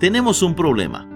[0.00, 1.06] tenemos un problema.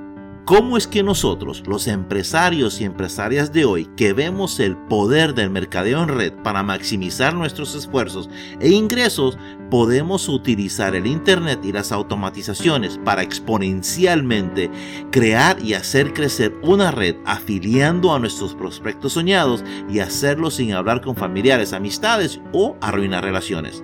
[0.44, 5.48] ¿Cómo es que nosotros, los empresarios y empresarias de hoy, que vemos el poder del
[5.48, 8.28] mercadeo en red para maximizar nuestros esfuerzos
[8.60, 9.38] e ingresos,
[9.70, 14.70] podemos utilizar el Internet y las automatizaciones para exponencialmente
[15.10, 21.00] crear y hacer crecer una red afiliando a nuestros prospectos soñados y hacerlo sin hablar
[21.00, 23.82] con familiares, amistades o arruinar relaciones?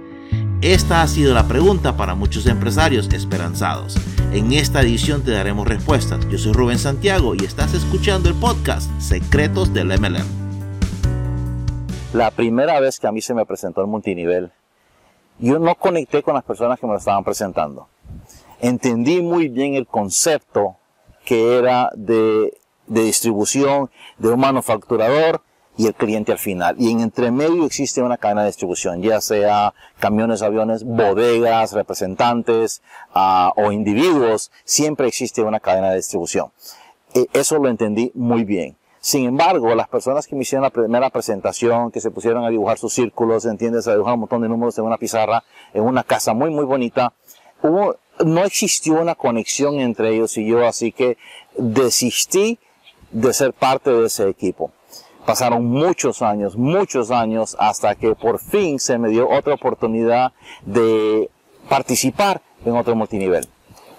[0.62, 3.96] Esta ha sido la pregunta para muchos empresarios esperanzados.
[4.30, 6.28] En esta edición te daremos respuestas.
[6.28, 10.26] Yo soy Rubén Santiago y estás escuchando el podcast Secretos del MLM.
[12.12, 14.52] La primera vez que a mí se me presentó el multinivel,
[15.38, 17.88] yo no conecté con las personas que me lo estaban presentando.
[18.60, 20.76] Entendí muy bien el concepto
[21.24, 22.52] que era de,
[22.86, 25.40] de distribución de un manufacturador
[25.76, 26.76] y el cliente al final.
[26.78, 32.82] Y en entre medio existe una cadena de distribución, ya sea camiones, aviones, bodegas, representantes
[33.14, 36.50] uh, o individuos, siempre existe una cadena de distribución.
[37.14, 38.76] E eso lo entendí muy bien.
[39.00, 42.76] Sin embargo, las personas que me hicieron la primera presentación, que se pusieron a dibujar
[42.76, 46.34] sus círculos, entiendes, a dibujar un montón de números en una pizarra, en una casa
[46.34, 47.14] muy, muy bonita,
[47.62, 51.16] no existió una conexión entre ellos y yo, así que
[51.56, 52.58] desistí
[53.10, 54.70] de ser parte de ese equipo.
[55.26, 60.32] Pasaron muchos años, muchos años, hasta que por fin se me dio otra oportunidad
[60.64, 61.30] de
[61.68, 63.46] participar en otro multinivel.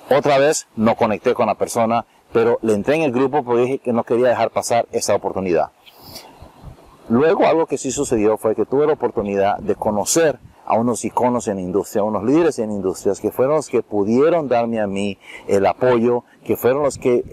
[0.09, 3.79] Otra vez no conecté con la persona, pero le entré en el grupo porque dije
[3.79, 5.71] que no quería dejar pasar esa oportunidad.
[7.07, 11.47] Luego algo que sí sucedió fue que tuve la oportunidad de conocer a unos iconos
[11.47, 15.17] en industria, a unos líderes en industrias que fueron los que pudieron darme a mí
[15.47, 17.23] el apoyo, que fueron los que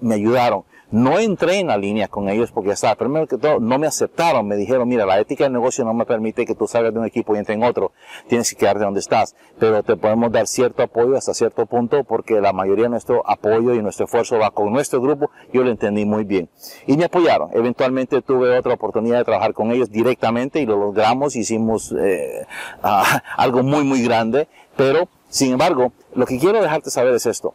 [0.00, 0.64] me ayudaron.
[0.90, 2.94] No entré en la línea con ellos porque ya estaba.
[2.94, 4.48] Primero que todo, no me aceptaron.
[4.48, 7.04] Me dijeron, mira, la ética del negocio no me permite que tú salgas de un
[7.04, 7.92] equipo y entres en otro.
[8.26, 9.36] Tienes que quedarte donde estás.
[9.58, 13.74] Pero te podemos dar cierto apoyo hasta cierto punto porque la mayoría de nuestro apoyo
[13.74, 15.30] y nuestro esfuerzo va con nuestro grupo.
[15.52, 16.48] Yo lo entendí muy bien.
[16.86, 17.50] Y me apoyaron.
[17.52, 21.36] Eventualmente tuve otra oportunidad de trabajar con ellos directamente y lo logramos.
[21.36, 22.46] Hicimos eh,
[23.36, 24.48] algo muy, muy grande.
[24.74, 27.54] Pero, sin embargo, lo que quiero dejarte saber es esto.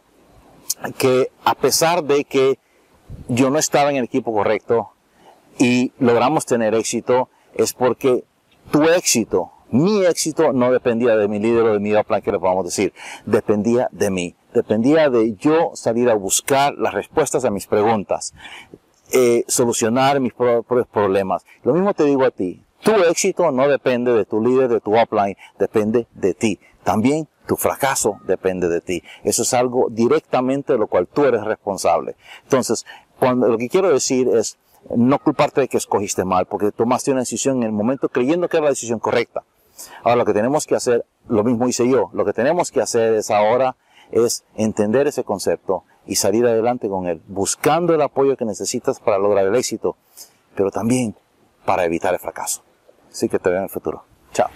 [0.98, 2.58] Que a pesar de que
[3.28, 4.90] yo no estaba en el equipo correcto
[5.58, 8.24] y logramos tener éxito es porque
[8.70, 12.38] tu éxito, mi éxito no dependía de mi líder o de mi plan que le
[12.38, 12.92] podamos decir,
[13.26, 18.34] dependía de mí, dependía de yo salir a buscar las respuestas a mis preguntas,
[19.12, 21.44] eh, solucionar mis propios problemas.
[21.62, 24.96] Lo mismo te digo a ti, tu éxito no depende de tu líder, de tu
[24.96, 26.60] upline, depende de ti.
[26.84, 29.02] También tu fracaso depende de ti.
[29.22, 32.14] Eso es algo directamente de lo cual tú eres responsable.
[32.42, 32.84] Entonces,
[33.18, 34.58] cuando, lo que quiero decir es
[34.94, 38.58] no culparte de que escogiste mal, porque tomaste una decisión en el momento creyendo que
[38.58, 39.44] era la decisión correcta.
[40.02, 43.14] Ahora lo que tenemos que hacer, lo mismo hice yo, lo que tenemos que hacer
[43.14, 43.76] es ahora
[44.12, 49.18] es entender ese concepto y salir adelante con él, buscando el apoyo que necesitas para
[49.18, 49.96] lograr el éxito,
[50.54, 51.16] pero también
[51.64, 52.62] para evitar el fracaso.
[53.14, 54.02] Así que te veo en el futuro.
[54.32, 54.48] Chao.